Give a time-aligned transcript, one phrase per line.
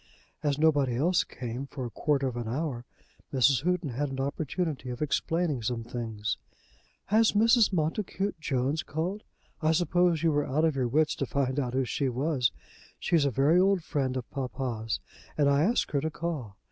[0.41, 2.85] As nobody else came for a quarter of an hour
[3.31, 3.61] Mrs.
[3.61, 6.37] Houghton had an opportunity of explaining some things.
[7.05, 7.71] "Has Mrs.
[7.71, 9.21] Montacute Jones called?
[9.61, 12.51] I suppose you were out of your wits to find out who she was.
[12.99, 14.99] She's a very old friend of papa's,
[15.37, 16.57] and I asked her to call.